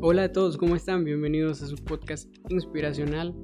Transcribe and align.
Hola 0.00 0.22
a 0.22 0.32
todos, 0.32 0.56
¿cómo 0.56 0.76
están? 0.76 1.02
Bienvenidos 1.02 1.60
a 1.60 1.66
su 1.66 1.74
podcast 1.74 2.32
inspiracional. 2.50 3.34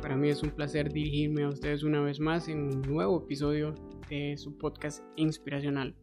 Para 0.00 0.16
mí 0.16 0.28
es 0.28 0.44
un 0.44 0.50
placer 0.50 0.92
dirigirme 0.92 1.42
a 1.42 1.48
ustedes 1.48 1.82
una 1.82 2.00
vez 2.02 2.20
más 2.20 2.46
en 2.46 2.62
un 2.72 2.82
nuevo 2.82 3.24
episodio 3.24 3.74
de 4.08 4.36
su 4.38 4.56
podcast 4.56 5.02
inspiracional. 5.16 5.96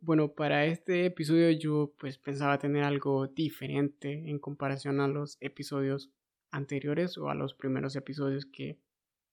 Bueno, 0.00 0.32
para 0.32 0.64
este 0.64 1.04
episodio 1.04 1.50
yo 1.50 1.92
pues 1.98 2.16
pensaba 2.16 2.58
tener 2.58 2.82
algo 2.82 3.26
diferente 3.26 4.30
en 4.30 4.38
comparación 4.38 5.00
a 5.00 5.06
los 5.06 5.36
episodios 5.42 6.08
anteriores 6.50 7.18
o 7.18 7.28
a 7.28 7.34
los 7.34 7.52
primeros 7.52 7.94
episodios 7.94 8.46
que 8.46 8.78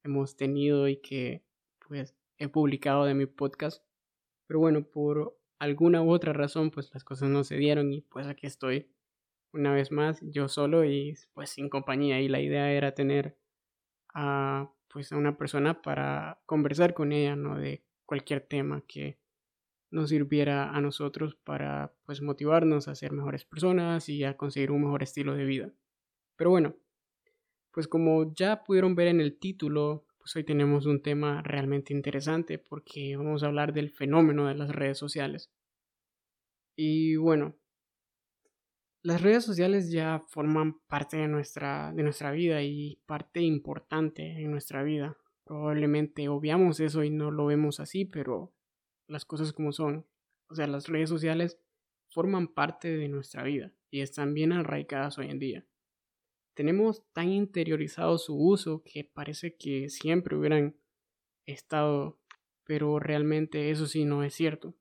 hemos 0.04 0.36
tenido 0.36 0.90
y 0.90 0.98
que 0.98 1.46
pues 1.88 2.14
he 2.38 2.50
publicado 2.50 3.06
de 3.06 3.14
mi 3.14 3.26
podcast. 3.26 3.82
Pero 4.48 4.60
bueno, 4.60 4.84
por 4.84 5.40
alguna 5.60 6.02
u 6.02 6.12
otra 6.12 6.34
razón 6.34 6.72
pues 6.72 6.94
las 6.94 7.06
cosas 7.06 7.30
no 7.30 7.46
se 7.46 7.56
dieron 7.56 7.94
y 7.94 8.02
pues 8.02 8.28
aquí 8.28 8.48
estoy 8.48 8.90
una 9.54 9.74
vez 9.74 9.92
más 9.92 10.20
yo 10.22 10.48
solo 10.48 10.84
y 10.84 11.16
pues 11.34 11.52
sin 11.52 11.70
compañía. 11.70 12.20
Y 12.20 12.28
la 12.28 12.42
idea 12.42 12.72
era 12.72 12.94
tener 12.94 13.38
a 14.14 14.70
pues 14.92 15.12
a 15.12 15.18
una 15.18 15.38
persona 15.38 15.82
para 15.82 16.40
conversar 16.46 16.94
con 16.94 17.12
ella 17.12 17.36
no 17.36 17.58
de 17.58 17.84
cualquier 18.06 18.42
tema 18.42 18.84
que 18.88 19.18
nos 19.90 20.10
sirviera 20.10 20.70
a 20.70 20.82
nosotros 20.82 21.36
para 21.36 21.94
pues 22.06 22.22
motivarnos 22.22 22.88
a 22.88 22.96
ser 22.96 23.12
mejores 23.12 23.44
personas 23.44 24.08
y 24.10 24.24
a 24.24 24.38
conseguir 24.38 24.72
un 24.72 24.84
mejor 24.84 25.02
estilo 25.02 25.34
de 25.36 25.46
vida. 25.46 25.74
Pero 26.36 26.52
bueno 26.52 26.76
pues 27.72 27.88
como 27.88 28.34
ya 28.36 28.64
pudieron 28.64 28.94
ver 28.94 29.08
en 29.08 29.20
el 29.20 29.40
título 29.40 30.06
pues 30.20 30.36
hoy 30.36 30.44
tenemos 30.44 30.86
un 30.86 31.02
tema 31.02 31.42
realmente 31.42 31.92
interesante 31.92 32.60
porque 32.60 33.18
vamos 33.18 33.44
a 33.44 33.48
hablar 33.48 33.74
del 33.74 33.90
fenómeno 33.90 34.48
de 34.48 34.56
las 34.56 34.70
redes 34.70 34.98
sociales. 34.98 35.52
Y 36.76 37.16
bueno 37.16 37.56
las 39.04 39.22
redes 39.22 39.44
sociales 39.44 39.92
ya 39.92 40.24
forman 40.30 40.80
parte 40.88 41.18
de 41.18 41.28
nuestra, 41.28 41.92
de 41.94 42.04
nuestra 42.04 42.32
vida 42.32 42.64
y 42.64 43.02
parte 43.06 43.42
importante 43.42 44.24
en 44.42 44.50
nuestra 44.50 44.82
vida. 44.82 45.18
Probablemente 45.44 46.30
obviamos 46.30 46.80
eso 46.80 47.04
y 47.04 47.10
no 47.10 47.30
lo 47.30 47.46
vemos 47.46 47.82
así, 47.82 48.06
pero 48.06 48.54
las 49.08 49.26
cosas 49.26 49.52
como 49.52 49.74
son. 49.74 50.08
O 50.48 50.56
sea, 50.56 50.68
las 50.68 50.88
redes 50.88 51.10
sociales 51.10 51.60
forman 52.12 52.48
parte 52.48 52.96
de 52.96 53.10
nuestra 53.10 53.44
vida 53.44 53.74
y 53.92 54.02
están 54.02 54.34
bien 54.34 54.54
arraigadas 54.54 55.18
hoy 55.18 55.30
en 55.30 55.40
día. 55.40 55.66
Tenemos 56.54 57.04
tan 57.12 57.30
interiorizado 57.30 58.18
su 58.18 58.38
uso 58.38 58.84
que 58.86 59.04
parece 59.04 59.58
que 59.58 59.90
siempre 59.90 60.38
hubieran 60.38 60.78
estado, 61.46 62.20
pero 62.64 63.00
realmente 63.00 63.70
eso 63.70 63.86
sí 63.86 64.06
no 64.06 64.24
es 64.24 64.34
cierto. 64.34 64.76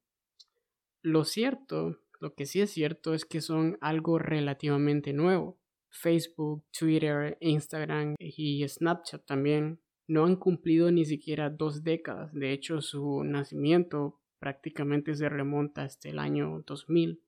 Lo 1.00 1.24
cierto 1.24 1.98
lo 2.22 2.34
que 2.34 2.46
sí 2.46 2.60
es 2.60 2.70
cierto 2.70 3.14
es 3.14 3.24
que 3.24 3.40
son 3.40 3.78
algo 3.80 4.16
relativamente 4.16 5.12
nuevo. 5.12 5.58
Facebook, 5.90 6.64
Twitter, 6.70 7.36
Instagram 7.40 8.14
y 8.20 8.66
Snapchat 8.66 9.26
también 9.26 9.80
no 10.06 10.24
han 10.24 10.36
cumplido 10.36 10.92
ni 10.92 11.04
siquiera 11.04 11.50
dos 11.50 11.82
décadas. 11.82 12.32
De 12.32 12.52
hecho, 12.52 12.80
su 12.80 13.24
nacimiento 13.24 14.20
prácticamente 14.38 15.16
se 15.16 15.28
remonta 15.28 15.82
hasta 15.82 16.08
el 16.10 16.20
año 16.20 16.62
2000, 16.64 17.20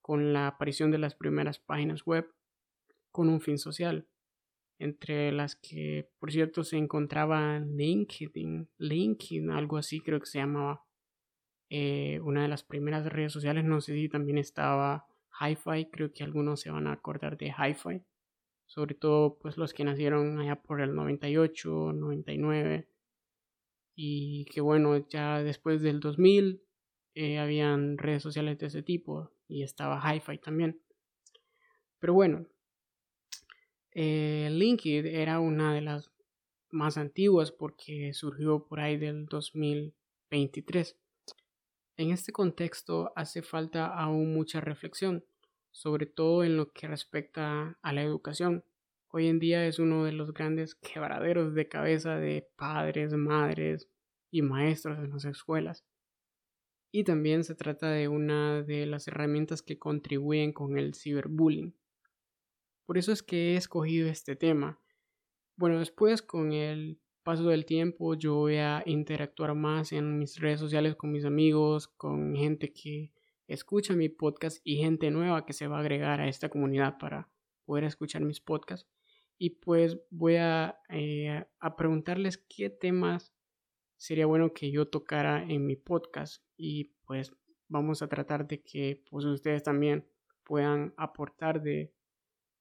con 0.00 0.32
la 0.32 0.48
aparición 0.48 0.90
de 0.90 0.98
las 0.98 1.14
primeras 1.14 1.60
páginas 1.60 2.04
web 2.04 2.28
con 3.12 3.28
un 3.28 3.40
fin 3.40 3.58
social, 3.58 4.08
entre 4.80 5.30
las 5.30 5.54
que, 5.54 6.10
por 6.18 6.32
cierto, 6.32 6.64
se 6.64 6.78
encontraba 6.78 7.60
LinkedIn, 7.60 8.68
LinkedIn, 8.78 9.50
algo 9.50 9.76
así 9.76 10.00
creo 10.00 10.18
que 10.18 10.26
se 10.26 10.38
llamaba. 10.38 10.84
Eh, 11.74 12.20
una 12.20 12.42
de 12.42 12.48
las 12.48 12.64
primeras 12.64 13.06
redes 13.06 13.32
sociales, 13.32 13.64
no 13.64 13.80
sé 13.80 13.94
si 13.94 14.06
también 14.06 14.36
estaba 14.36 15.06
HiFi, 15.40 15.86
creo 15.86 16.12
que 16.12 16.22
algunos 16.22 16.60
se 16.60 16.70
van 16.70 16.86
a 16.86 16.92
acordar 16.92 17.38
de 17.38 17.46
HiFi, 17.46 18.02
sobre 18.66 18.94
todo 18.94 19.38
pues 19.38 19.56
los 19.56 19.72
que 19.72 19.82
nacieron 19.82 20.38
allá 20.38 20.56
por 20.56 20.82
el 20.82 20.94
98, 20.94 21.94
99 21.94 22.88
y 23.94 24.44
que 24.52 24.60
bueno, 24.60 24.98
ya 25.08 25.42
después 25.42 25.80
del 25.80 26.00
2000 26.00 26.60
eh, 27.14 27.38
habían 27.38 27.96
redes 27.96 28.22
sociales 28.22 28.58
de 28.58 28.66
ese 28.66 28.82
tipo 28.82 29.30
y 29.48 29.62
estaba 29.62 29.98
HiFi 29.98 30.36
también. 30.36 30.78
Pero 32.00 32.12
bueno, 32.12 32.44
eh, 33.92 34.50
LinkedIn 34.50 35.06
era 35.06 35.40
una 35.40 35.72
de 35.72 35.80
las 35.80 36.12
más 36.70 36.98
antiguas 36.98 37.50
porque 37.50 38.12
surgió 38.12 38.66
por 38.66 38.80
ahí 38.80 38.98
del 38.98 39.24
2023. 39.24 40.98
En 41.98 42.10
este 42.10 42.32
contexto 42.32 43.12
hace 43.16 43.42
falta 43.42 43.86
aún 43.86 44.32
mucha 44.32 44.62
reflexión, 44.62 45.26
sobre 45.70 46.06
todo 46.06 46.42
en 46.42 46.56
lo 46.56 46.72
que 46.72 46.88
respecta 46.88 47.78
a 47.82 47.92
la 47.92 48.02
educación. 48.02 48.64
Hoy 49.08 49.28
en 49.28 49.38
día 49.38 49.66
es 49.66 49.78
uno 49.78 50.04
de 50.04 50.12
los 50.12 50.32
grandes 50.32 50.74
quebraderos 50.74 51.54
de 51.54 51.68
cabeza 51.68 52.16
de 52.16 52.48
padres, 52.56 53.12
madres 53.12 53.90
y 54.30 54.40
maestros 54.40 54.98
en 55.00 55.10
las 55.10 55.26
escuelas. 55.26 55.84
Y 56.90 57.04
también 57.04 57.44
se 57.44 57.54
trata 57.54 57.90
de 57.90 58.08
una 58.08 58.62
de 58.62 58.86
las 58.86 59.06
herramientas 59.06 59.60
que 59.60 59.78
contribuyen 59.78 60.54
con 60.54 60.78
el 60.78 60.94
ciberbullying. 60.94 61.76
Por 62.86 62.96
eso 62.96 63.12
es 63.12 63.22
que 63.22 63.52
he 63.52 63.56
escogido 63.56 64.08
este 64.08 64.34
tema. 64.34 64.80
Bueno, 65.56 65.78
después 65.78 66.22
con 66.22 66.52
el 66.52 67.01
paso 67.22 67.44
del 67.48 67.64
tiempo 67.64 68.14
yo 68.14 68.34
voy 68.34 68.56
a 68.56 68.82
interactuar 68.86 69.54
más 69.54 69.92
en 69.92 70.18
mis 70.18 70.38
redes 70.40 70.60
sociales 70.60 70.96
con 70.96 71.12
mis 71.12 71.24
amigos, 71.24 71.88
con 71.88 72.34
gente 72.34 72.72
que 72.72 73.12
escucha 73.46 73.94
mi 73.94 74.08
podcast 74.08 74.60
y 74.64 74.76
gente 74.76 75.10
nueva 75.10 75.46
que 75.46 75.52
se 75.52 75.66
va 75.66 75.78
a 75.78 75.80
agregar 75.80 76.20
a 76.20 76.28
esta 76.28 76.48
comunidad 76.48 76.98
para 76.98 77.28
poder 77.64 77.84
escuchar 77.84 78.22
mis 78.22 78.40
podcasts. 78.40 78.88
Y 79.38 79.50
pues 79.50 79.98
voy 80.10 80.36
a, 80.36 80.78
eh, 80.88 81.44
a 81.58 81.76
preguntarles 81.76 82.38
qué 82.38 82.70
temas 82.70 83.32
sería 83.96 84.26
bueno 84.26 84.52
que 84.52 84.70
yo 84.70 84.88
tocara 84.88 85.42
en 85.42 85.66
mi 85.66 85.76
podcast 85.76 86.44
y 86.56 86.92
pues 87.06 87.32
vamos 87.68 88.02
a 88.02 88.08
tratar 88.08 88.46
de 88.46 88.62
que 88.62 89.02
pues 89.10 89.24
ustedes 89.24 89.62
también 89.62 90.06
puedan 90.44 90.92
aportar 90.96 91.62
de 91.62 91.92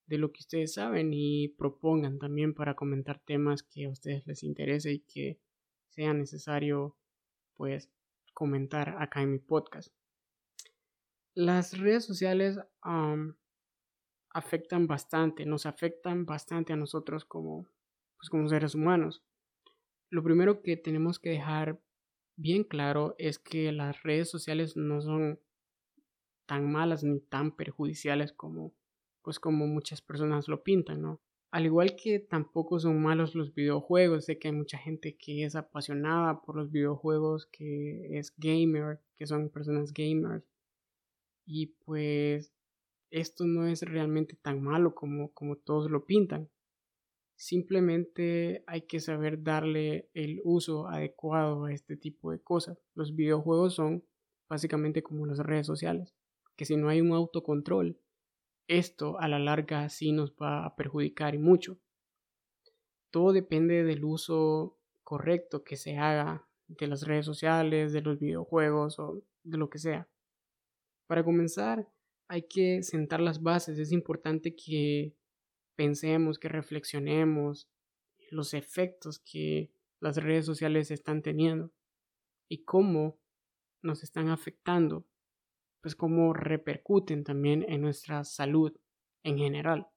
de 0.07 0.17
lo 0.17 0.31
que 0.31 0.39
ustedes 0.39 0.73
saben 0.73 1.11
y 1.13 1.49
propongan 1.49 2.19
también 2.19 2.53
para 2.53 2.75
comentar 2.75 3.19
temas 3.19 3.63
que 3.63 3.85
a 3.85 3.89
ustedes 3.89 4.25
les 4.27 4.43
interese 4.43 4.91
y 4.91 4.99
que 4.99 5.39
sea 5.89 6.13
necesario 6.13 6.97
pues 7.55 7.89
comentar 8.33 9.01
acá 9.01 9.21
en 9.21 9.31
mi 9.31 9.39
podcast. 9.39 9.93
Las 11.33 11.77
redes 11.77 12.05
sociales 12.05 12.59
afectan 14.33 14.87
bastante, 14.87 15.45
nos 15.45 15.65
afectan 15.65 16.25
bastante 16.25 16.73
a 16.73 16.75
nosotros 16.75 17.23
como, 17.23 17.67
pues, 18.17 18.29
como 18.29 18.49
seres 18.49 18.75
humanos. 18.75 19.23
Lo 20.09 20.23
primero 20.23 20.61
que 20.61 20.75
tenemos 20.75 21.19
que 21.19 21.29
dejar 21.29 21.81
bien 22.35 22.63
claro 22.63 23.15
es 23.17 23.39
que 23.39 23.71
las 23.71 24.03
redes 24.03 24.29
sociales 24.29 24.75
no 24.75 25.01
son 25.01 25.39
tan 26.45 26.69
malas 26.69 27.03
ni 27.03 27.21
tan 27.21 27.55
perjudiciales 27.55 28.33
como 28.33 28.73
pues 29.23 29.39
como 29.39 29.67
muchas 29.67 30.01
personas 30.01 30.47
lo 30.47 30.63
pintan, 30.63 31.01
¿no? 31.01 31.21
Al 31.51 31.65
igual 31.65 31.97
que 31.97 32.19
tampoco 32.19 32.79
son 32.79 33.01
malos 33.01 33.35
los 33.35 33.53
videojuegos, 33.53 34.25
sé 34.25 34.39
que 34.39 34.47
hay 34.47 34.53
mucha 34.53 34.77
gente 34.77 35.17
que 35.17 35.43
es 35.43 35.55
apasionada 35.55 36.41
por 36.41 36.55
los 36.55 36.71
videojuegos, 36.71 37.45
que 37.47 38.17
es 38.17 38.33
gamer, 38.37 39.01
que 39.17 39.27
son 39.27 39.49
personas 39.49 39.93
gamers. 39.93 40.45
Y 41.45 41.67
pues 41.83 42.53
esto 43.09 43.45
no 43.45 43.67
es 43.67 43.81
realmente 43.81 44.37
tan 44.41 44.61
malo 44.61 44.95
como, 44.95 45.33
como 45.33 45.57
todos 45.57 45.91
lo 45.91 46.05
pintan. 46.05 46.49
Simplemente 47.35 48.63
hay 48.67 48.83
que 48.83 49.01
saber 49.01 49.43
darle 49.43 50.09
el 50.13 50.39
uso 50.45 50.87
adecuado 50.87 51.65
a 51.65 51.73
este 51.73 51.97
tipo 51.97 52.31
de 52.31 52.39
cosas. 52.39 52.77
Los 52.95 53.13
videojuegos 53.15 53.75
son 53.75 54.05
básicamente 54.47 55.03
como 55.03 55.25
las 55.25 55.39
redes 55.39 55.67
sociales, 55.67 56.15
que 56.55 56.63
si 56.65 56.77
no 56.77 56.87
hay 56.87 57.01
un 57.01 57.11
autocontrol, 57.11 57.99
esto 58.67 59.19
a 59.19 59.27
la 59.27 59.39
larga 59.39 59.89
sí 59.89 60.11
nos 60.11 60.33
va 60.33 60.65
a 60.65 60.75
perjudicar 60.75 61.35
y 61.35 61.37
mucho. 61.37 61.79
Todo 63.09 63.33
depende 63.33 63.83
del 63.83 64.05
uso 64.05 64.77
correcto 65.03 65.63
que 65.63 65.75
se 65.75 65.97
haga 65.97 66.47
de 66.67 66.87
las 66.87 67.03
redes 67.03 67.25
sociales, 67.25 67.91
de 67.91 68.01
los 68.01 68.19
videojuegos 68.19 68.97
o 68.99 69.23
de 69.43 69.57
lo 69.57 69.69
que 69.69 69.79
sea. 69.79 70.07
Para 71.07 71.23
comenzar, 71.23 71.89
hay 72.27 72.43
que 72.43 72.81
sentar 72.83 73.19
las 73.19 73.43
bases. 73.43 73.77
Es 73.77 73.91
importante 73.91 74.55
que 74.55 75.13
pensemos, 75.75 76.39
que 76.39 76.47
reflexionemos 76.47 77.69
los 78.29 78.53
efectos 78.53 79.19
que 79.19 79.73
las 79.99 80.15
redes 80.17 80.45
sociales 80.45 80.89
están 80.91 81.21
teniendo 81.21 81.71
y 82.47 82.63
cómo 82.63 83.19
nos 83.81 84.03
están 84.03 84.29
afectando 84.29 85.05
pues 85.81 85.95
cómo 85.95 86.33
repercuten 86.33 87.23
también 87.23 87.65
en 87.67 87.81
nuestra 87.81 88.23
salud 88.23 88.71
en 89.23 89.37
general. 89.37 89.87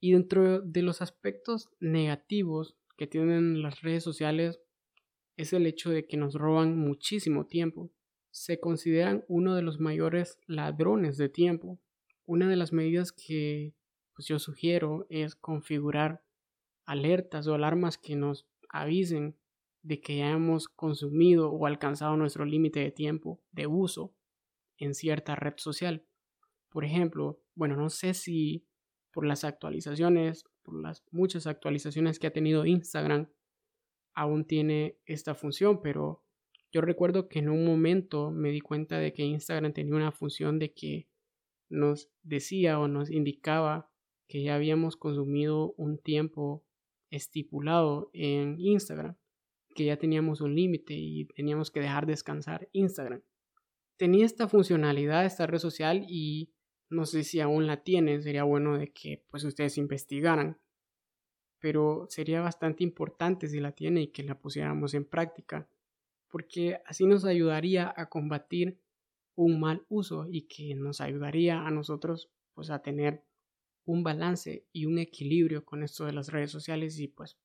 Y 0.00 0.12
dentro 0.12 0.60
de 0.60 0.82
los 0.82 1.02
aspectos 1.02 1.68
negativos 1.80 2.76
que 2.96 3.06
tienen 3.06 3.62
las 3.62 3.82
redes 3.82 4.04
sociales 4.04 4.60
es 5.36 5.52
el 5.52 5.66
hecho 5.66 5.90
de 5.90 6.06
que 6.06 6.16
nos 6.16 6.34
roban 6.34 6.78
muchísimo 6.78 7.46
tiempo. 7.46 7.90
Se 8.30 8.60
consideran 8.60 9.24
uno 9.28 9.54
de 9.54 9.62
los 9.62 9.80
mayores 9.80 10.38
ladrones 10.46 11.16
de 11.16 11.28
tiempo 11.28 11.80
Una 12.26 12.48
de 12.48 12.56
las 12.56 12.72
medidas 12.72 13.12
que 13.12 13.74
pues, 14.14 14.26
yo 14.28 14.38
sugiero 14.38 15.06
es 15.10 15.36
configurar 15.36 16.22
alertas 16.84 17.46
o 17.46 17.54
alarmas 17.54 17.98
que 17.98 18.16
nos 18.16 18.46
avisen 18.68 19.36
de 19.86 20.00
que 20.00 20.16
ya 20.16 20.32
hemos 20.32 20.68
consumido 20.68 21.52
o 21.52 21.64
alcanzado 21.64 22.16
nuestro 22.16 22.44
límite 22.44 22.80
de 22.80 22.90
tiempo 22.90 23.40
de 23.52 23.68
uso 23.68 24.12
en 24.78 24.94
cierta 24.94 25.36
red 25.36 25.54
social. 25.58 26.04
Por 26.70 26.84
ejemplo, 26.84 27.40
bueno, 27.54 27.76
no 27.76 27.88
sé 27.88 28.12
si 28.12 28.66
por 29.12 29.24
las 29.24 29.44
actualizaciones, 29.44 30.44
por 30.64 30.82
las 30.82 31.04
muchas 31.12 31.46
actualizaciones 31.46 32.18
que 32.18 32.26
ha 32.26 32.32
tenido 32.32 32.66
Instagram, 32.66 33.28
aún 34.12 34.44
tiene 34.44 34.98
esta 35.06 35.36
función, 35.36 35.80
pero 35.80 36.24
yo 36.72 36.80
recuerdo 36.80 37.28
que 37.28 37.38
en 37.38 37.48
un 37.48 37.64
momento 37.64 38.32
me 38.32 38.50
di 38.50 38.60
cuenta 38.60 38.98
de 38.98 39.12
que 39.12 39.22
Instagram 39.22 39.72
tenía 39.72 39.94
una 39.94 40.10
función 40.10 40.58
de 40.58 40.74
que 40.74 41.08
nos 41.68 42.10
decía 42.24 42.80
o 42.80 42.88
nos 42.88 43.08
indicaba 43.08 43.88
que 44.26 44.42
ya 44.42 44.56
habíamos 44.56 44.96
consumido 44.96 45.74
un 45.76 45.98
tiempo 45.98 46.64
estipulado 47.08 48.10
en 48.12 48.58
Instagram, 48.58 49.16
que 49.76 49.84
ya 49.84 49.98
teníamos 49.98 50.40
un 50.40 50.56
límite 50.56 50.94
y 50.94 51.26
teníamos 51.26 51.70
que 51.70 51.80
dejar 51.80 52.06
descansar 52.06 52.68
Instagram. 52.72 53.22
Tenía 53.96 54.26
esta 54.26 54.48
funcionalidad 54.48 55.24
esta 55.24 55.46
red 55.46 55.58
social 55.58 56.04
y 56.08 56.50
no 56.88 57.04
sé 57.06 57.22
si 57.22 57.40
aún 57.40 57.66
la 57.66 57.82
tiene, 57.82 58.20
sería 58.20 58.44
bueno 58.44 58.78
de 58.78 58.92
que 58.92 59.24
pues 59.30 59.44
ustedes 59.44 59.78
investigaran, 59.78 60.58
pero 61.60 62.06
sería 62.08 62.40
bastante 62.40 62.84
importante 62.84 63.48
si 63.48 63.60
la 63.60 63.72
tiene 63.72 64.02
y 64.02 64.08
que 64.08 64.22
la 64.22 64.38
pusiéramos 64.38 64.94
en 64.94 65.04
práctica, 65.04 65.68
porque 66.28 66.80
así 66.86 67.06
nos 67.06 67.24
ayudaría 67.24 67.92
a 67.96 68.08
combatir 68.08 68.80
un 69.34 69.60
mal 69.60 69.84
uso 69.88 70.26
y 70.30 70.42
que 70.42 70.74
nos 70.74 71.00
ayudaría 71.00 71.66
a 71.66 71.70
nosotros 71.70 72.30
pues 72.54 72.70
a 72.70 72.80
tener 72.80 73.22
un 73.84 74.02
balance 74.02 74.66
y 74.72 74.86
un 74.86 74.98
equilibrio 74.98 75.64
con 75.64 75.82
esto 75.82 76.06
de 76.06 76.12
las 76.12 76.32
redes 76.32 76.50
sociales 76.50 76.98
y 76.98 77.08
pues 77.08 77.36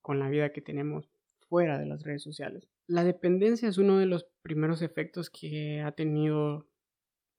con 0.00 0.18
la 0.18 0.28
vida 0.28 0.52
que 0.52 0.60
tenemos 0.60 1.08
fuera 1.48 1.78
de 1.78 1.86
las 1.86 2.02
redes 2.02 2.22
sociales. 2.22 2.68
La 2.86 3.04
dependencia 3.04 3.68
es 3.68 3.78
uno 3.78 3.98
de 3.98 4.06
los 4.06 4.26
primeros 4.42 4.82
efectos 4.82 5.30
que 5.30 5.80
ha 5.80 5.92
tenido 5.92 6.68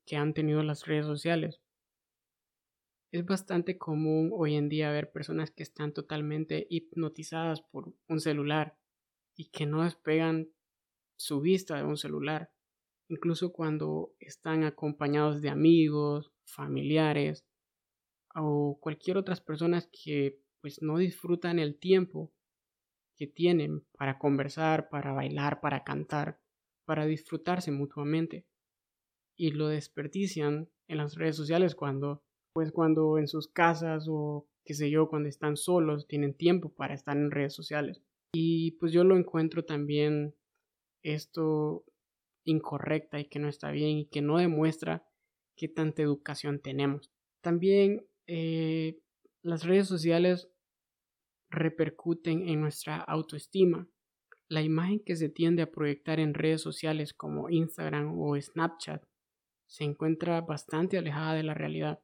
que 0.06 0.16
han 0.16 0.34
tenido 0.34 0.64
las 0.64 0.88
redes 0.88 1.06
sociales. 1.06 1.62
Es 3.12 3.26
bastante 3.26 3.78
común 3.78 4.32
hoy 4.34 4.56
en 4.56 4.68
día 4.68 4.92
ver 4.92 5.12
personas 5.12 5.52
que 5.52 5.62
están 5.62 5.94
totalmente 5.94 6.66
hipnotizadas 6.70 7.62
por 7.62 7.94
un 8.08 8.20
celular 8.20 8.78
y 9.36 9.50
que 9.50 9.68
no 9.68 9.84
despegan 9.84 10.50
su 11.16 11.42
vista 11.42 11.78
de 11.78 11.84
un 11.84 11.98
celular, 11.98 12.52
incluso 13.08 13.52
cuando 13.52 14.16
están 14.20 14.64
acompañados 14.64 15.42
de 15.42 15.50
amigos, 15.50 16.32
familiares 16.46 17.46
o 18.34 18.80
cualquier 18.82 19.18
otras 19.18 19.42
personas 19.42 19.90
que 19.92 20.40
pues 20.62 20.82
no 20.82 20.98
disfrutan 20.98 21.60
el 21.60 21.78
tiempo 21.78 22.32
que 23.20 23.28
tienen 23.28 23.86
para 23.98 24.18
conversar, 24.18 24.90
para 24.90 25.12
bailar, 25.12 25.60
para 25.60 25.84
cantar, 25.84 26.40
para 26.86 27.06
disfrutarse 27.06 27.70
mutuamente 27.70 28.46
y 29.38 29.52
lo 29.52 29.68
desperdician 29.68 30.70
en 30.88 30.98
las 30.98 31.16
redes 31.16 31.36
sociales 31.36 31.76
cuando 31.76 32.24
pues 32.54 32.72
cuando 32.72 33.18
en 33.18 33.28
sus 33.28 33.48
casas 33.48 34.08
o 34.10 34.48
qué 34.66 34.74
sé 34.74 34.90
yo, 34.90 35.10
cuando 35.10 35.30
están 35.30 35.58
solos, 35.58 36.08
tienen 36.08 36.34
tiempo 36.34 36.70
para 36.70 36.94
estar 36.94 37.18
en 37.18 37.32
redes 37.32 37.54
sociales. 37.54 38.02
Y 38.34 38.72
pues 38.80 38.92
yo 38.92 39.04
lo 39.04 39.18
encuentro 39.18 39.66
también 39.66 40.36
esto 41.04 41.86
incorrecta 42.46 43.20
y 43.20 43.26
que 43.26 43.40
no 43.40 43.50
está 43.50 43.72
bien 43.72 43.98
y 43.98 44.06
que 44.06 44.22
no 44.22 44.38
demuestra 44.38 45.06
qué 45.56 45.68
tanta 45.68 46.02
educación 46.02 46.60
tenemos. 46.60 47.12
También 47.42 48.06
eh, 48.28 49.00
las 49.42 49.64
redes 49.64 49.88
sociales 49.88 50.50
repercuten 51.50 52.48
en 52.48 52.62
nuestra 52.62 52.98
autoestima. 52.98 53.88
La 54.48 54.62
imagen 54.62 55.00
que 55.04 55.16
se 55.16 55.30
tiende 55.30 55.62
a 55.62 55.72
proyectar 55.72 56.20
en 56.20 56.34
redes 56.34 56.62
sociales 56.62 57.14
como 57.14 57.50
Instagram 57.50 58.20
o 58.20 58.40
Snapchat 58.40 59.04
se 59.68 59.84
encuentra 59.84 60.42
bastante 60.42 60.98
alejada 60.98 61.36
de 61.36 61.44
la 61.44 61.54
realidad. 61.54 62.02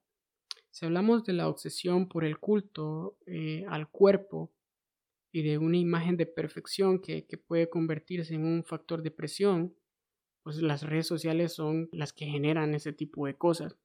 Si 0.70 0.86
hablamos 0.86 1.24
de 1.24 1.34
la 1.34 1.48
obsesión 1.48 2.08
por 2.08 2.24
el 2.26 2.38
culto 2.38 3.18
eh, 3.26 3.66
al 3.68 3.90
cuerpo 3.90 4.54
y 5.32 5.42
de 5.42 5.58
una 5.58 5.78
imagen 5.78 6.18
de 6.18 6.28
perfección 6.28 7.02
que, 7.02 7.26
que 7.26 7.38
puede 7.38 7.70
convertirse 7.70 8.36
en 8.36 8.46
un 8.46 8.64
factor 8.64 9.02
de 9.02 9.12
presión, 9.12 9.76
pues 10.44 10.58
las 10.58 10.84
redes 10.84 11.08
sociales 11.08 11.54
son 11.54 11.90
las 11.92 12.14
que 12.14 12.26
generan 12.26 12.76
ese 12.76 12.94
tipo 12.94 13.26
de 13.26 13.36
cosas. 13.36 13.78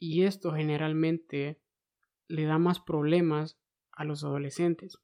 Y 0.00 0.24
esto 0.24 0.52
generalmente 0.52 1.60
le 2.26 2.44
da 2.44 2.58
más 2.58 2.80
problemas 2.80 3.61
a 3.92 4.04
los 4.04 4.24
adolescentes. 4.24 4.98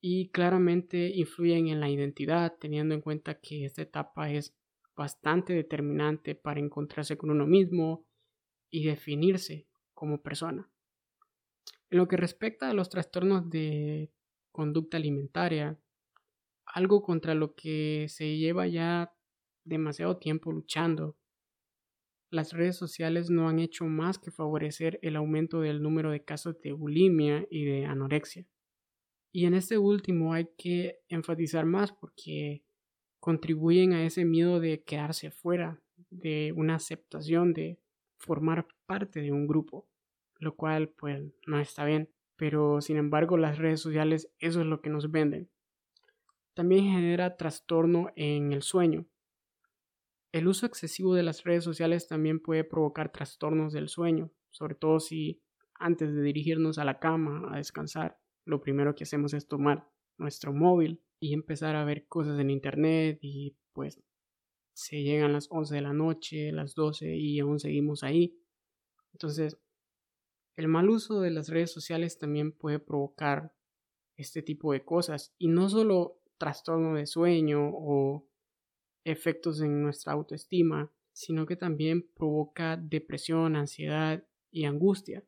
Y 0.00 0.30
claramente 0.30 1.10
influyen 1.14 1.68
en 1.68 1.80
la 1.80 1.90
identidad, 1.90 2.56
teniendo 2.58 2.94
en 2.94 3.00
cuenta 3.00 3.40
que 3.40 3.64
esta 3.64 3.82
etapa 3.82 4.30
es 4.30 4.54
bastante 4.96 5.52
determinante 5.52 6.34
para 6.34 6.60
encontrarse 6.60 7.16
con 7.16 7.30
uno 7.30 7.46
mismo 7.46 8.06
y 8.70 8.84
definirse 8.84 9.66
como 9.94 10.22
persona. 10.22 10.70
En 11.90 11.98
lo 11.98 12.08
que 12.08 12.16
respecta 12.16 12.70
a 12.70 12.74
los 12.74 12.88
trastornos 12.88 13.50
de 13.50 14.10
conducta 14.52 14.96
alimentaria, 14.96 15.78
algo 16.66 17.02
contra 17.02 17.34
lo 17.34 17.54
que 17.54 18.06
se 18.08 18.36
lleva 18.36 18.66
ya 18.66 19.12
demasiado 19.64 20.18
tiempo 20.18 20.52
luchando, 20.52 21.16
las 22.30 22.52
redes 22.52 22.76
sociales 22.76 23.28
no 23.30 23.48
han 23.48 23.58
hecho 23.58 23.84
más 23.86 24.18
que 24.18 24.30
favorecer 24.30 24.98
el 25.02 25.16
aumento 25.16 25.60
del 25.60 25.82
número 25.82 26.10
de 26.10 26.24
casos 26.24 26.60
de 26.62 26.72
bulimia 26.72 27.46
y 27.50 27.64
de 27.64 27.86
anorexia. 27.86 28.46
Y 29.32 29.46
en 29.46 29.54
este 29.54 29.78
último 29.78 30.32
hay 30.32 30.48
que 30.56 31.00
enfatizar 31.08 31.64
más 31.66 31.92
porque 31.92 32.62
contribuyen 33.18 33.92
a 33.92 34.04
ese 34.04 34.24
miedo 34.24 34.60
de 34.60 34.82
quedarse 34.82 35.30
fuera, 35.30 35.80
de 36.10 36.52
una 36.56 36.76
aceptación 36.76 37.52
de 37.52 37.78
formar 38.16 38.66
parte 38.86 39.20
de 39.20 39.32
un 39.32 39.46
grupo 39.46 39.86
lo 40.40 40.56
cual 40.56 40.88
pues 40.88 41.22
no 41.46 41.60
está 41.60 41.84
bien. 41.84 42.08
Pero 42.36 42.80
sin 42.80 42.96
embargo 42.96 43.36
las 43.36 43.58
redes 43.58 43.80
sociales 43.80 44.32
eso 44.38 44.60
es 44.60 44.66
lo 44.66 44.80
que 44.80 44.90
nos 44.90 45.10
venden. 45.10 45.48
También 46.54 46.90
genera 46.90 47.36
trastorno 47.36 48.10
en 48.16 48.52
el 48.52 48.62
sueño. 48.62 49.06
El 50.32 50.46
uso 50.46 50.66
excesivo 50.66 51.14
de 51.14 51.24
las 51.24 51.42
redes 51.42 51.64
sociales 51.64 52.06
también 52.06 52.40
puede 52.40 52.64
provocar 52.64 53.10
trastornos 53.10 53.72
del 53.72 53.88
sueño, 53.88 54.30
sobre 54.50 54.74
todo 54.76 55.00
si 55.00 55.42
antes 55.74 56.14
de 56.14 56.22
dirigirnos 56.22 56.78
a 56.78 56.84
la 56.84 57.00
cama 57.00 57.48
a 57.52 57.56
descansar, 57.56 58.20
lo 58.44 58.60
primero 58.60 58.94
que 58.94 59.04
hacemos 59.04 59.34
es 59.34 59.48
tomar 59.48 59.88
nuestro 60.18 60.52
móvil 60.52 61.02
y 61.18 61.34
empezar 61.34 61.74
a 61.74 61.84
ver 61.84 62.06
cosas 62.06 62.38
en 62.38 62.50
internet 62.50 63.18
y 63.22 63.56
pues 63.72 64.02
se 64.72 65.02
llegan 65.02 65.32
las 65.32 65.48
11 65.50 65.74
de 65.74 65.80
la 65.80 65.92
noche, 65.92 66.52
las 66.52 66.74
12 66.74 67.16
y 67.16 67.40
aún 67.40 67.58
seguimos 67.58 68.02
ahí. 68.02 68.38
Entonces, 69.12 69.58
el 70.56 70.68
mal 70.68 70.88
uso 70.88 71.20
de 71.20 71.30
las 71.30 71.48
redes 71.48 71.72
sociales 71.72 72.18
también 72.18 72.52
puede 72.52 72.78
provocar 72.78 73.54
este 74.16 74.42
tipo 74.42 74.72
de 74.72 74.84
cosas 74.84 75.34
y 75.38 75.48
no 75.48 75.68
solo 75.68 76.20
trastorno 76.38 76.94
de 76.94 77.06
sueño 77.06 77.70
o 77.72 78.29
efectos 79.04 79.60
en 79.60 79.82
nuestra 79.82 80.12
autoestima, 80.12 80.90
sino 81.12 81.46
que 81.46 81.56
también 81.56 82.08
provoca 82.14 82.76
depresión, 82.76 83.56
ansiedad 83.56 84.24
y 84.50 84.64
angustia. 84.64 85.24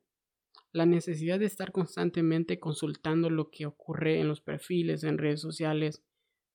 La 0.71 0.85
necesidad 0.85 1.39
de 1.39 1.45
estar 1.45 1.71
constantemente 1.71 2.59
consultando 2.59 3.29
lo 3.29 3.51
que 3.51 3.65
ocurre 3.65 4.19
en 4.19 4.27
los 4.27 4.41
perfiles 4.41 5.03
en 5.03 5.17
redes 5.17 5.41
sociales, 5.41 6.03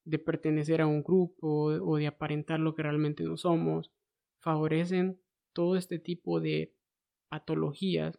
de 0.04 0.18
pertenecer 0.18 0.80
a 0.80 0.86
un 0.86 1.02
grupo 1.02 1.66
o 1.66 1.96
de 1.96 2.06
aparentar 2.06 2.60
lo 2.60 2.74
que 2.74 2.82
realmente 2.82 3.22
no 3.24 3.36
somos, 3.36 3.92
favorecen 4.40 5.20
todo 5.52 5.76
este 5.76 5.98
tipo 5.98 6.40
de 6.40 6.74
patologías 7.28 8.18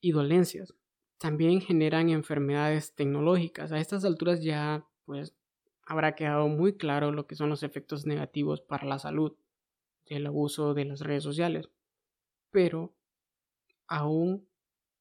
y 0.00 0.12
dolencias. 0.12 0.74
También 1.18 1.60
generan 1.60 2.10
enfermedades 2.10 2.94
tecnológicas. 2.94 3.72
A 3.72 3.78
estas 3.78 4.04
alturas 4.04 4.42
ya 4.42 4.86
pues 5.04 5.34
habrá 5.86 6.14
quedado 6.14 6.48
muy 6.48 6.76
claro 6.76 7.12
lo 7.12 7.26
que 7.26 7.34
son 7.34 7.48
los 7.48 7.62
efectos 7.62 8.06
negativos 8.06 8.60
para 8.60 8.86
la 8.86 8.98
salud 8.98 9.36
del 10.06 10.26
abuso 10.26 10.74
de 10.74 10.84
las 10.84 11.00
redes 11.00 11.22
sociales. 11.22 11.68
Pero 12.50 12.94
aún 13.86 14.46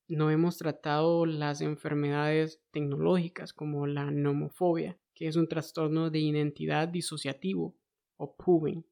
no 0.08 0.30
hemos 0.30 0.58
tratado 0.58 1.26
las 1.26 1.62
enfermedades 1.62 2.62
tecnológicas 2.72 3.54
como 3.54 3.88
la 3.88 4.12
nomofobia, 4.12 4.98
que 5.14 5.28
es 5.28 5.36
un 5.36 5.48
trastorno 5.48 6.10
de 6.10 6.20
identidad 6.20 6.88
disociativo 6.88 7.76
o 8.18 8.36
PUBIN. 8.36 8.86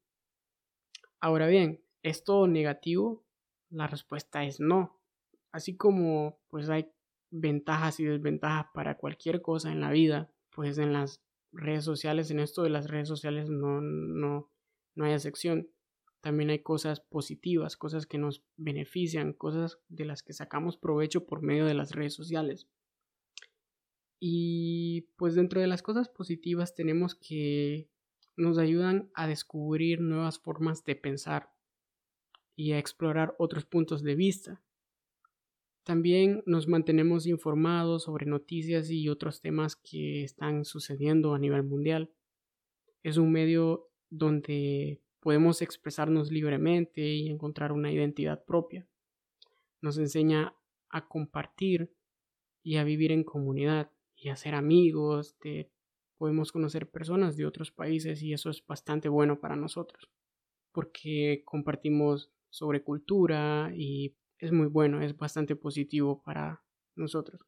Ahora 1.20 1.46
bien, 1.46 1.82
¿es 2.02 2.24
todo 2.24 2.46
negativo? 2.46 3.22
La 3.68 3.86
respuesta 3.86 4.44
es 4.44 4.60
no. 4.60 4.98
Así 5.52 5.76
como 5.76 6.38
pues 6.48 6.70
hay 6.70 6.90
ventajas 7.30 8.00
y 8.00 8.04
desventajas 8.04 8.66
para 8.72 8.96
cualquier 8.96 9.42
cosa 9.42 9.70
en 9.70 9.80
la 9.80 9.90
vida, 9.90 10.32
pues 10.50 10.78
en 10.78 10.92
las 10.92 11.22
redes 11.52 11.84
sociales, 11.84 12.30
en 12.30 12.40
esto 12.40 12.62
de 12.62 12.70
las 12.70 12.88
redes 12.88 13.08
sociales 13.08 13.48
no, 13.48 13.80
no, 13.80 14.50
no 14.94 15.04
hay 15.04 15.12
excepción. 15.12 15.68
también 16.20 16.50
hay 16.50 16.62
cosas 16.62 17.00
positivas, 17.00 17.76
cosas 17.76 18.06
que 18.06 18.18
nos 18.18 18.44
benefician, 18.56 19.32
cosas 19.32 19.78
de 19.88 20.04
las 20.04 20.22
que 20.22 20.34
sacamos 20.34 20.76
provecho 20.76 21.26
por 21.26 21.42
medio 21.42 21.64
de 21.64 21.74
las 21.74 21.92
redes 21.92 22.14
sociales. 22.14 22.68
Y 24.20 25.08
pues 25.16 25.34
dentro 25.34 25.62
de 25.62 25.66
las 25.66 25.82
cosas 25.82 26.10
positivas 26.10 26.74
tenemos 26.74 27.14
que 27.14 27.88
nos 28.36 28.58
ayudan 28.58 29.10
a 29.14 29.26
descubrir 29.26 30.00
nuevas 30.00 30.38
formas 30.38 30.84
de 30.84 30.94
pensar 30.94 31.50
y 32.54 32.72
a 32.72 32.78
explorar 32.78 33.34
otros 33.38 33.64
puntos 33.64 34.02
de 34.02 34.14
vista. 34.14 34.62
También 35.90 36.44
nos 36.46 36.68
mantenemos 36.68 37.26
informados 37.26 38.04
sobre 38.04 38.24
noticias 38.24 38.92
y 38.92 39.08
otros 39.08 39.40
temas 39.40 39.74
que 39.74 40.22
están 40.22 40.64
sucediendo 40.64 41.34
a 41.34 41.40
nivel 41.40 41.64
mundial. 41.64 42.12
Es 43.02 43.16
un 43.16 43.32
medio 43.32 43.88
donde 44.08 45.02
podemos 45.18 45.62
expresarnos 45.62 46.30
libremente 46.30 47.00
y 47.00 47.28
encontrar 47.28 47.72
una 47.72 47.90
identidad 47.90 48.44
propia. 48.44 48.86
Nos 49.80 49.98
enseña 49.98 50.54
a 50.90 51.08
compartir 51.08 51.92
y 52.62 52.76
a 52.76 52.84
vivir 52.84 53.10
en 53.10 53.24
comunidad 53.24 53.90
y 54.14 54.28
a 54.28 54.36
ser 54.36 54.54
amigos, 54.54 55.36
podemos 56.18 56.52
conocer 56.52 56.88
personas 56.88 57.36
de 57.36 57.46
otros 57.46 57.72
países 57.72 58.22
y 58.22 58.32
eso 58.32 58.48
es 58.48 58.64
bastante 58.64 59.08
bueno 59.08 59.40
para 59.40 59.56
nosotros 59.56 60.08
porque 60.70 61.42
compartimos 61.44 62.30
sobre 62.48 62.84
cultura 62.84 63.72
y 63.74 64.14
es 64.40 64.52
muy 64.52 64.66
bueno, 64.66 65.02
es 65.02 65.16
bastante 65.16 65.54
positivo 65.54 66.22
para 66.22 66.62
nosotros. 66.96 67.40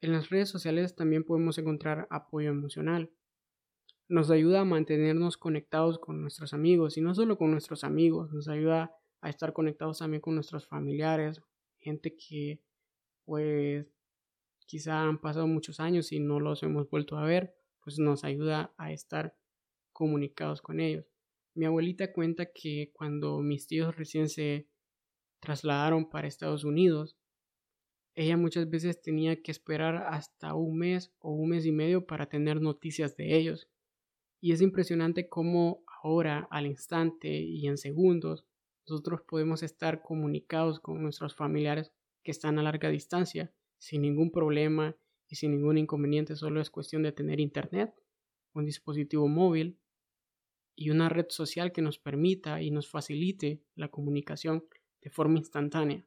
En 0.00 0.12
las 0.12 0.30
redes 0.30 0.48
sociales 0.48 0.96
también 0.96 1.24
podemos 1.24 1.56
encontrar 1.58 2.06
apoyo 2.10 2.50
emocional. 2.50 3.10
Nos 4.08 4.30
ayuda 4.30 4.60
a 4.60 4.64
mantenernos 4.64 5.36
conectados 5.36 5.98
con 5.98 6.20
nuestros 6.20 6.52
amigos 6.52 6.96
y 6.96 7.00
no 7.00 7.14
solo 7.14 7.38
con 7.38 7.50
nuestros 7.50 7.84
amigos, 7.84 8.32
nos 8.32 8.48
ayuda 8.48 8.94
a 9.20 9.30
estar 9.30 9.52
conectados 9.52 9.98
también 9.98 10.20
con 10.20 10.34
nuestros 10.34 10.66
familiares, 10.66 11.40
gente 11.78 12.16
que 12.16 12.60
pues 13.24 13.86
quizá 14.66 15.02
han 15.02 15.20
pasado 15.20 15.46
muchos 15.46 15.80
años 15.80 16.12
y 16.12 16.20
no 16.20 16.40
los 16.40 16.62
hemos 16.62 16.88
vuelto 16.90 17.16
a 17.16 17.24
ver, 17.24 17.54
pues 17.82 17.98
nos 17.98 18.24
ayuda 18.24 18.74
a 18.76 18.92
estar 18.92 19.36
comunicados 19.92 20.60
con 20.60 20.80
ellos. 20.80 21.06
Mi 21.54 21.66
abuelita 21.66 22.12
cuenta 22.12 22.46
que 22.52 22.90
cuando 22.92 23.38
mis 23.40 23.66
tíos 23.66 23.96
recién 23.96 24.28
se 24.28 24.68
trasladaron 25.44 26.08
para 26.08 26.26
Estados 26.26 26.64
Unidos, 26.64 27.16
ella 28.14 28.36
muchas 28.36 28.70
veces 28.70 29.02
tenía 29.02 29.42
que 29.42 29.50
esperar 29.50 30.06
hasta 30.08 30.54
un 30.54 30.78
mes 30.78 31.12
o 31.18 31.32
un 31.32 31.50
mes 31.50 31.66
y 31.66 31.72
medio 31.72 32.06
para 32.06 32.26
tener 32.26 32.60
noticias 32.60 33.16
de 33.16 33.36
ellos. 33.36 33.68
Y 34.40 34.52
es 34.52 34.62
impresionante 34.62 35.28
cómo 35.28 35.84
ahora, 36.02 36.48
al 36.50 36.66
instante 36.66 37.28
y 37.28 37.66
en 37.66 37.76
segundos, 37.76 38.46
nosotros 38.88 39.22
podemos 39.28 39.62
estar 39.62 40.02
comunicados 40.02 40.80
con 40.80 41.02
nuestros 41.02 41.34
familiares 41.34 41.92
que 42.22 42.30
están 42.30 42.58
a 42.58 42.62
larga 42.62 42.88
distancia, 42.88 43.52
sin 43.78 44.02
ningún 44.02 44.30
problema 44.30 44.96
y 45.28 45.36
sin 45.36 45.50
ningún 45.52 45.78
inconveniente. 45.78 46.36
Solo 46.36 46.60
es 46.60 46.70
cuestión 46.70 47.02
de 47.02 47.12
tener 47.12 47.40
internet, 47.40 47.94
un 48.54 48.64
dispositivo 48.64 49.28
móvil 49.28 49.78
y 50.76 50.90
una 50.90 51.08
red 51.08 51.26
social 51.28 51.72
que 51.72 51.82
nos 51.82 51.98
permita 51.98 52.62
y 52.62 52.70
nos 52.70 52.88
facilite 52.88 53.62
la 53.74 53.88
comunicación 53.88 54.64
de 55.04 55.10
forma 55.10 55.38
instantánea. 55.38 56.04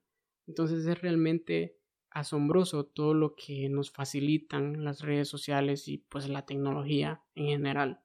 Entonces 0.48 0.86
es 0.86 1.02
realmente 1.02 1.78
asombroso 2.10 2.86
todo 2.86 3.14
lo 3.14 3.36
que 3.36 3.70
nos 3.70 3.92
facilitan 3.92 4.84
las 4.84 5.02
redes 5.02 5.30
sociales 5.30 5.88
y 5.88 6.00
pues 6.00 6.28
la 6.28 6.46
tecnología 6.46 7.22
en 7.36 7.46
general. 7.46 8.02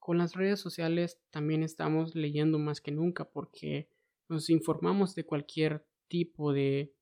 Con 0.00 0.18
las 0.18 0.34
redes 0.34 0.58
sociales 0.58 1.20
también 1.30 1.62
estamos 1.62 2.16
leyendo 2.16 2.58
más 2.58 2.80
que 2.80 2.90
nunca 2.90 3.30
porque 3.30 3.88
nos 4.28 4.50
informamos 4.50 5.14
de 5.14 5.24
cualquier 5.24 5.86
tipo 6.08 6.52
de 6.52 6.92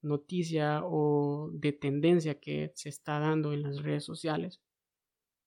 noticia 0.00 0.82
o 0.84 1.50
de 1.52 1.72
tendencia 1.72 2.38
que 2.38 2.70
se 2.76 2.88
está 2.88 3.18
dando 3.18 3.52
en 3.52 3.62
las 3.62 3.82
redes 3.82 4.04
sociales. 4.04 4.60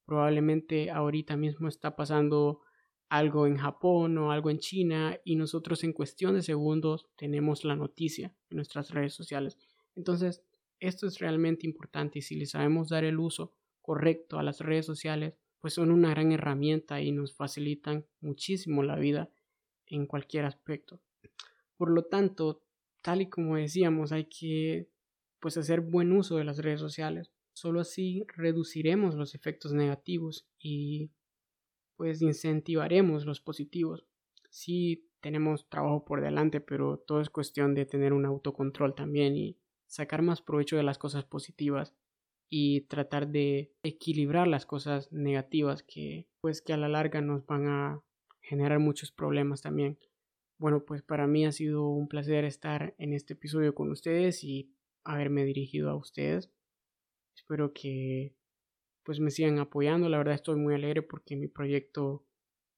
Probablemente 0.06 0.92
ahorita 0.92 1.38
mismo 1.38 1.70
está 1.70 1.96
pasando 1.96 2.62
algo 3.10 3.48
en 3.48 3.58
Japón 3.58 4.18
o 4.18 4.32
algo 4.32 4.50
en 4.50 4.60
China 4.60 5.20
y 5.24 5.36
nosotros 5.36 5.84
en 5.84 5.94
cuestión 5.94 6.36
de 6.36 6.42
segundos 6.42 7.08
tenemos 7.16 7.64
la 7.64 7.76
noticia 7.76 8.34
en 8.50 8.58
nuestras 8.58 8.92
redes 8.92 9.14
sociales. 9.14 9.58
Entonces, 9.96 10.44
esto 10.80 11.08
es 11.08 11.20
realmente 11.20 11.66
importante 11.66 12.20
y 12.20 12.22
si 12.22 12.36
le 12.36 12.46
sabemos 12.46 12.90
dar 12.90 13.04
el 13.04 13.20
uso 13.20 13.54
correcto 13.82 14.38
a 14.38 14.44
las 14.44 14.60
redes 14.60 14.86
sociales, 14.86 15.34
pues 15.60 15.74
son 15.74 15.92
una 15.92 16.10
gran 16.10 16.32
herramienta 16.32 17.02
y 17.02 17.12
nos 17.12 17.34
facilitan 17.36 18.06
muchísimo 18.20 18.84
la 18.84 18.96
vida 18.96 19.30
en 19.86 20.06
cualquier 20.06 20.46
aspecto. 20.46 21.00
Por 21.78 21.92
lo 21.92 22.06
tanto, 22.06 22.64
tal 23.02 23.22
y 23.22 23.30
como 23.30 23.56
decíamos, 23.56 24.12
hay 24.12 24.26
que 24.26 24.90
pues 25.40 25.58
hacer 25.58 25.82
buen 25.82 26.12
uso 26.12 26.38
de 26.38 26.44
las 26.44 26.60
redes 26.60 26.80
sociales. 26.80 27.32
Solo 27.54 27.80
así 27.80 28.24
reduciremos 28.36 29.16
los 29.16 29.34
efectos 29.34 29.74
negativos 29.74 30.48
y 30.60 31.10
pues 31.98 32.22
incentivaremos 32.22 33.26
los 33.26 33.42
positivos. 33.42 34.06
Sí 34.50 35.10
tenemos 35.20 35.68
trabajo 35.68 36.06
por 36.06 36.22
delante, 36.22 36.62
pero 36.62 37.00
todo 37.00 37.20
es 37.20 37.30
cuestión 37.30 37.74
de 37.74 37.86
tener 37.86 38.14
un 38.14 38.26
autocontrol 38.26 38.96
también 38.96 39.36
y 39.36 39.58
sacar 39.88 40.22
más 40.22 40.42
provecho 40.42 40.78
de 40.78 40.84
las 40.84 40.98
cosas 40.98 41.26
positivas 41.26 41.94
y 42.50 42.82
tratar 42.82 43.28
de 43.28 43.74
equilibrar 43.84 44.48
las 44.48 44.66
cosas 44.66 45.12
negativas 45.12 45.84
que 45.84 46.28
pues 46.40 46.62
que 46.62 46.74
a 46.74 46.78
la 46.78 46.88
larga 46.88 47.20
nos 47.20 47.46
van 47.46 47.68
a 47.68 48.02
generar 48.42 48.80
muchos 48.80 49.12
problemas 49.12 49.62
también. 49.62 49.98
Bueno, 50.58 50.86
pues 50.86 51.02
para 51.02 51.28
mí 51.28 51.46
ha 51.46 51.52
sido 51.52 51.90
un 51.90 52.08
placer 52.08 52.46
estar 52.46 52.96
en 52.98 53.14
este 53.14 53.34
episodio 53.34 53.76
con 53.76 53.92
ustedes 53.92 54.44
y 54.44 54.72
haberme 55.04 55.44
dirigido 55.46 55.90
a 55.90 55.96
ustedes. 55.96 56.50
Espero 57.36 57.74
que 57.74 58.34
pues 59.08 59.22
me 59.22 59.32
sigan 59.32 59.58
apoyando. 59.58 60.10
La 60.10 60.18
verdad 60.18 60.36
estoy 60.36 60.58
muy 60.58 60.76
alegre 60.76 61.02
porque 61.02 61.38
mi 61.38 61.48
proyecto 61.48 62.26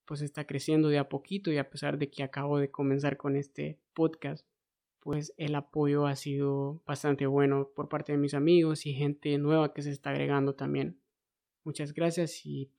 pues 0.06 0.22
está 0.22 0.46
creciendo 0.46 0.88
de 0.88 1.00
a 1.00 1.10
poquito 1.10 1.52
y 1.52 1.58
a 1.58 1.72
pesar 1.72 1.98
de 1.98 2.12
que 2.12 2.22
acabo 2.22 2.60
de 2.60 2.70
comenzar 2.70 3.18
con 3.18 3.36
este 3.36 3.80
podcast, 3.96 4.46
pues 5.00 5.34
el 5.38 5.56
apoyo 5.56 6.06
ha 6.06 6.16
sido 6.16 6.84
bastante 6.86 7.26
bueno 7.26 7.72
por 7.76 7.90
parte 7.90 8.12
de 8.12 8.20
mis 8.20 8.36
amigos 8.36 8.86
y 8.86 8.94
gente 8.94 9.36
nueva 9.40 9.74
que 9.74 9.82
se 9.82 9.90
está 9.90 10.12
agregando 10.12 10.54
también. 10.54 11.00
Muchas 11.64 11.96
gracias 11.96 12.46
y 12.46 12.70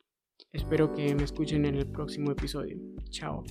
espero 0.53 0.93
que 0.93 1.13
me 1.17 1.25
escuchen 1.25 1.67
en 1.67 1.75
el 1.75 1.91
próximo 1.91 2.31
episodio. 2.31 2.79
Chao. 3.11 3.43